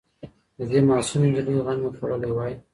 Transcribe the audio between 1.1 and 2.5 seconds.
نجلۍ غم یې خوړلی